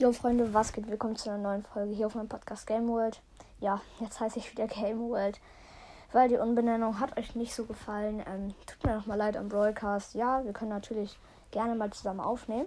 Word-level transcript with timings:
Jo 0.00 0.12
Freunde, 0.12 0.54
was 0.54 0.72
geht? 0.72 0.88
Willkommen 0.88 1.14
zu 1.14 1.28
einer 1.28 1.42
neuen 1.42 1.62
Folge 1.62 1.92
hier 1.92 2.06
auf 2.06 2.14
meinem 2.14 2.30
Podcast 2.30 2.66
Game 2.66 2.88
World. 2.88 3.20
Ja, 3.58 3.82
jetzt 4.00 4.18
heiße 4.18 4.38
ich 4.38 4.50
wieder 4.50 4.66
Game 4.66 4.98
World, 4.98 5.38
weil 6.12 6.30
die 6.30 6.38
Umbenennung 6.38 7.00
hat 7.00 7.18
euch 7.18 7.34
nicht 7.34 7.54
so 7.54 7.66
gefallen. 7.66 8.24
Ähm, 8.26 8.54
tut 8.64 8.82
mir 8.82 8.96
nochmal 8.96 9.18
leid 9.18 9.36
am 9.36 9.50
Broadcast. 9.50 10.14
Ja, 10.14 10.42
wir 10.42 10.54
können 10.54 10.70
natürlich 10.70 11.18
gerne 11.50 11.74
mal 11.74 11.90
zusammen 11.90 12.20
aufnehmen. 12.20 12.64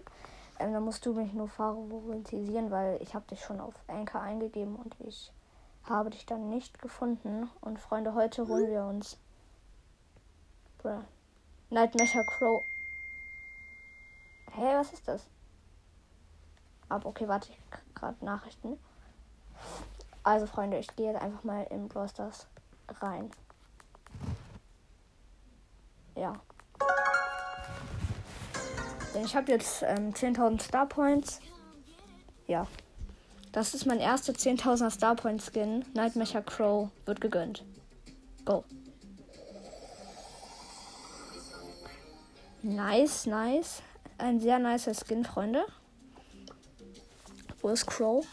Ähm, 0.59 0.73
dann 0.73 0.83
musst 0.85 1.07
du 1.07 1.13
mich 1.13 1.33
nur 1.33 1.47
favorisieren, 1.47 2.69
weil 2.69 3.01
ich 3.01 3.15
habe 3.15 3.25
dich 3.27 3.41
schon 3.41 3.59
auf 3.59 3.73
Anchor 3.87 4.21
eingegeben 4.21 4.75
und 4.75 4.95
ich 4.99 5.31
habe 5.85 6.11
dich 6.11 6.27
dann 6.27 6.51
nicht 6.51 6.83
gefunden. 6.83 7.49
Und 7.61 7.79
Freunde, 7.79 8.13
heute 8.13 8.47
holen 8.47 8.69
wir 8.69 8.83
uns 8.83 9.17
Bruh. 10.77 11.01
Nightmare 11.71 12.25
Crow. 12.27 12.61
Hey, 14.51 14.75
was 14.75 14.93
ist 14.93 15.07
das? 15.07 15.25
Ab. 16.93 17.05
Okay, 17.05 17.27
warte, 17.27 17.51
ich 17.51 17.59
gerade 17.95 18.23
Nachrichten. 18.23 18.77
Also, 20.23 20.45
Freunde, 20.45 20.77
ich 20.77 20.95
gehe 20.95 21.11
jetzt 21.11 21.21
einfach 21.21 21.43
mal 21.43 21.63
in 21.69 21.89
Brawl 21.89 22.07
Stars 22.07 22.47
rein. 23.01 23.29
Ja. 26.15 26.33
Denn 29.13 29.25
ich 29.25 29.35
habe 29.35 29.51
jetzt 29.51 29.83
ähm, 29.83 30.13
10.000 30.13 30.61
Star 30.61 30.85
Points. 30.85 31.39
Ja. 32.47 32.67
Das 33.51 33.73
ist 33.73 33.85
mein 33.85 33.99
erster 33.99 34.33
10.000er 34.33 34.89
Star 34.89 35.15
Point 35.15 35.41
Skin. 35.41 35.85
Nightmare 35.93 36.41
Crow 36.41 36.89
wird 37.05 37.21
gegönnt. 37.21 37.63
Go. 38.45 38.63
Nice, 42.63 43.25
nice. 43.25 43.83
Ein 44.17 44.39
sehr 44.39 44.57
nicer 44.57 44.93
Skin, 44.93 45.25
Freunde. 45.25 45.65
Wo 47.63 47.69
ist 47.69 47.87
Crow? 47.87 48.25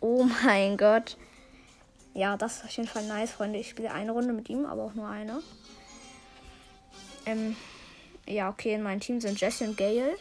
Oh 0.00 0.24
mein 0.42 0.78
Gott. 0.78 1.18
Ja, 2.14 2.38
das 2.38 2.56
ist 2.56 2.64
auf 2.64 2.70
jeden 2.70 2.88
Fall 2.88 3.04
nice, 3.04 3.32
Freunde. 3.32 3.58
Ich 3.58 3.68
spiele 3.68 3.92
eine 3.92 4.12
Runde 4.12 4.32
mit 4.32 4.48
ihm, 4.48 4.64
aber 4.64 4.84
auch 4.84 4.94
nur 4.94 5.06
eine. 5.06 5.42
Ähm, 7.26 7.54
ja, 8.26 8.48
okay, 8.48 8.72
in 8.72 8.82
meinem 8.82 9.00
Team 9.00 9.20
sind 9.20 9.38
Jesse 9.38 9.64
und 9.64 9.76
Gale. 9.76 10.16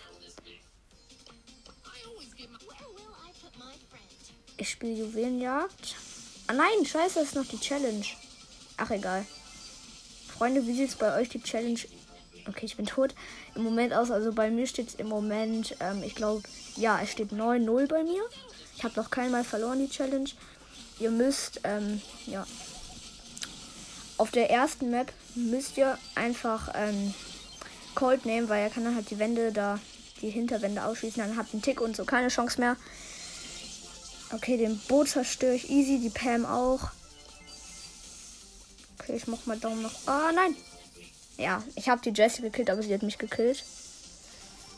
Ich 4.57 4.69
spiele 4.69 4.93
Juwelenjagd. 4.93 5.95
Ah 6.47 6.53
nein, 6.53 6.85
scheiße, 6.85 7.21
ist 7.21 7.35
noch 7.35 7.45
die 7.45 7.59
Challenge. 7.59 8.05
Ach, 8.75 8.91
egal. 8.91 9.25
Freunde, 10.27 10.67
wie 10.67 10.73
sieht 10.73 10.89
es 10.89 10.95
bei 10.95 11.17
euch 11.17 11.29
die 11.29 11.41
Challenge 11.41 11.79
Okay, 12.47 12.65
ich 12.65 12.77
bin 12.77 12.85
tot. 12.85 13.13
Im 13.55 13.63
Moment 13.63 13.93
aus. 13.93 14.11
Also 14.11 14.31
bei 14.31 14.49
mir 14.49 14.67
steht 14.67 14.89
es 14.89 14.95
im 14.95 15.07
Moment, 15.07 15.75
ähm, 15.79 16.03
ich 16.03 16.15
glaube, 16.15 16.43
ja, 16.75 16.99
es 17.01 17.11
steht 17.11 17.31
9-0 17.31 17.87
bei 17.87 18.03
mir. 18.03 18.23
Ich 18.75 18.83
habe 18.83 18.99
noch 18.99 19.09
keinmal 19.09 19.43
verloren, 19.43 19.79
die 19.79 19.89
Challenge. 19.89 20.29
Ihr 20.99 21.11
müsst, 21.11 21.61
ähm, 21.63 22.01
ja. 22.25 22.45
Auf 24.17 24.31
der 24.31 24.49
ersten 24.49 24.89
Map 24.89 25.11
müsst 25.35 25.77
ihr 25.77 25.97
einfach 26.15 26.73
ähm, 26.73 27.13
Cold 27.95 28.25
nehmen, 28.25 28.49
weil 28.49 28.63
er 28.63 28.69
kann 28.69 28.83
dann 28.83 28.95
halt 28.95 29.09
die 29.09 29.19
Wände 29.19 29.51
da, 29.51 29.79
die 30.21 30.29
Hinterwände 30.29 30.83
ausschließen. 30.85 31.21
Dann 31.21 31.37
habt 31.37 31.53
einen 31.53 31.61
Tick 31.61 31.81
und 31.81 31.95
so 31.95 32.05
keine 32.05 32.29
Chance 32.29 32.59
mehr. 32.59 32.77
Okay, 34.33 34.57
den 34.57 34.77
Boot 34.87 35.09
zerstöre 35.09 35.55
ich 35.55 35.69
easy, 35.69 35.99
die 35.99 36.09
Pam 36.09 36.45
auch. 36.45 36.89
Okay, 38.99 39.15
ich 39.15 39.27
mach 39.27 39.45
mal 39.45 39.57
Daumen 39.57 39.83
noch. 39.83 39.93
Ah, 40.05 40.31
nein! 40.33 40.55
Ja, 41.37 41.63
ich 41.75 41.87
habe 41.87 42.01
die 42.01 42.19
Jessie 42.19 42.41
gekillt, 42.41 42.69
aber 42.69 42.81
sie 42.81 42.93
hat 42.93 43.03
mich 43.03 43.17
gekillt. 43.17 43.63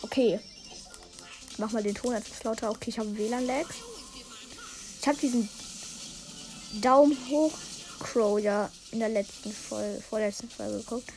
Okay. 0.02 0.40
Ich 1.52 1.58
mach 1.58 1.72
mal 1.72 1.84
den 1.84 1.96
Ton 1.96 2.14
etwas 2.14 2.44
lauter. 2.44 2.70
Okay, 2.70 2.90
ich 2.90 3.00
habe 3.00 3.18
WLAN-Lags. 3.18 3.76
Ich 5.02 5.08
habe 5.08 5.18
diesen 5.18 5.50
Daumen 6.82 7.18
hoch 7.30 7.54
Crow 8.00 8.40
ja 8.40 8.70
in 8.92 9.00
der 9.00 9.10
letzten 9.10 9.52
Folge, 9.52 10.02
vorletzten 10.02 10.50
Folge 10.50 10.78
geguckt. 10.78 11.12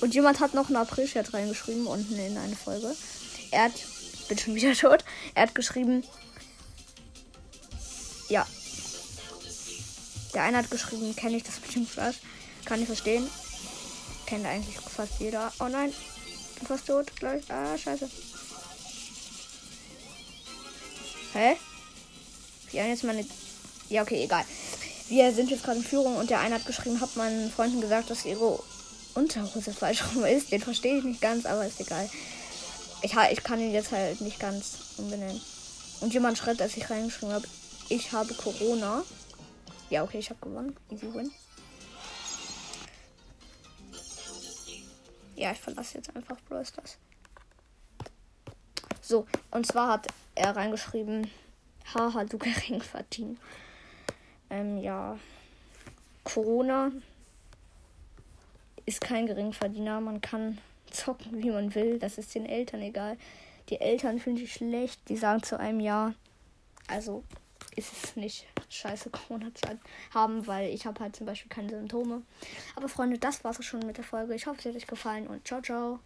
Und 0.00 0.14
jemand 0.14 0.40
hat 0.40 0.54
noch 0.54 0.68
einen 0.68 0.76
April-Chat 0.76 1.34
reingeschrieben 1.34 1.86
unten 1.86 2.18
in 2.18 2.38
eine 2.38 2.56
Folge. 2.56 2.94
Er 3.50 3.64
hat, 3.64 3.72
bin 4.28 4.38
schon 4.38 4.54
wieder 4.54 4.72
tot. 4.80 5.04
Er 5.34 5.42
hat 5.42 5.54
geschrieben, 5.54 6.04
ja. 8.28 8.46
Der 10.34 10.42
eine 10.44 10.58
hat 10.58 10.70
geschrieben, 10.70 11.14
kenne 11.16 11.36
ich 11.36 11.42
das 11.42 11.60
mit 11.60 11.74
dem. 11.74 11.86
Kann 12.64 12.80
ich 12.80 12.86
verstehen. 12.86 13.28
Kennt 14.26 14.46
eigentlich 14.46 14.78
fast 14.78 15.18
jeder. 15.18 15.52
Oh 15.58 15.68
nein. 15.68 15.92
Bin 16.56 16.66
fast 16.66 16.86
tot 16.86 17.14
gleich. 17.16 17.42
Ah, 17.50 17.76
scheiße. 17.76 18.08
Hä? 21.32 21.56
Wir 22.70 22.82
haben 22.82 22.90
jetzt 22.90 23.04
meine. 23.04 23.24
Ja, 23.88 24.02
okay, 24.02 24.24
egal. 24.24 24.44
Wir 25.08 25.32
sind 25.32 25.50
jetzt 25.50 25.64
gerade 25.64 25.78
in 25.78 25.84
Führung 25.84 26.16
und 26.16 26.30
der 26.30 26.40
eine 26.40 26.54
hat 26.54 26.66
geschrieben, 26.66 27.00
hat 27.00 27.16
meinen 27.16 27.50
Freunden 27.50 27.80
gesagt, 27.80 28.10
dass 28.10 28.24
ihre 28.24 28.62
Unterhose 29.14 29.72
falsch 29.72 30.04
rum 30.14 30.24
ist. 30.24 30.52
Den 30.52 30.60
verstehe 30.60 30.98
ich 30.98 31.04
nicht 31.04 31.20
ganz, 31.20 31.46
aber 31.46 31.66
ist 31.66 31.80
egal. 31.80 32.08
Ich, 33.02 33.14
ich 33.32 33.42
kann 33.42 33.60
ihn 33.60 33.72
jetzt 33.72 33.90
halt 33.90 34.20
nicht 34.20 34.38
ganz 34.38 34.76
umbenennen. 34.98 35.40
Und 36.00 36.14
jemand 36.14 36.38
schreibt, 36.38 36.62
als 36.62 36.76
ich 36.76 36.88
reingeschrieben 36.88 37.34
habe, 37.34 37.48
ich 37.88 38.12
habe 38.12 38.34
Corona. 38.34 39.02
Ja, 39.90 40.04
okay, 40.04 40.18
ich 40.18 40.30
habe 40.30 40.40
gewonnen. 40.40 40.76
Easy 40.88 41.12
win. 41.12 41.32
Ja, 45.34 45.50
ich 45.50 45.58
verlasse 45.58 45.98
jetzt 45.98 46.14
einfach 46.14 46.36
Brawl 46.48 46.64
Stars. 46.64 46.96
So, 49.00 49.26
und 49.50 49.66
zwar 49.66 49.88
hat 49.88 50.06
er 50.36 50.54
reingeschrieben, 50.54 51.28
haha, 51.92 52.24
du 52.24 52.38
gering 52.38 52.80
verdient. 52.80 53.40
Ähm, 54.48 54.78
ja. 54.78 55.18
Corona 56.22 56.92
ist 58.86 59.00
kein 59.00 59.26
Geringverdiener. 59.26 60.00
Man 60.00 60.20
kann 60.20 60.58
zocken, 60.90 61.42
wie 61.42 61.50
man 61.50 61.74
will. 61.74 61.98
Das 61.98 62.18
ist 62.18 62.34
den 62.34 62.46
Eltern 62.46 62.82
egal. 62.82 63.16
Die 63.70 63.80
Eltern 63.80 64.20
fühlen 64.20 64.36
sich 64.36 64.52
schlecht. 64.52 65.00
Die 65.08 65.16
sagen 65.16 65.42
zu 65.42 65.58
einem 65.58 65.80
Ja. 65.80 66.14
Also 66.86 67.24
ist 67.76 67.92
es 67.92 68.16
nicht 68.16 68.46
scheiße 68.70 69.10
Corona-Zeit 69.10 69.78
haben, 70.14 70.46
weil 70.46 70.72
ich 70.72 70.86
habe 70.86 71.00
halt 71.00 71.16
zum 71.16 71.26
Beispiel 71.26 71.48
keine 71.48 71.70
Symptome. 71.70 72.22
Aber 72.76 72.88
Freunde, 72.88 73.18
das 73.18 73.44
war's 73.44 73.62
schon 73.64 73.80
mit 73.80 73.96
der 73.96 74.04
Folge. 74.04 74.34
Ich 74.34 74.46
hoffe, 74.46 74.58
es 74.60 74.66
hat 74.66 74.76
euch 74.76 74.86
gefallen 74.86 75.26
und 75.26 75.46
ciao, 75.46 75.60
ciao. 75.60 76.00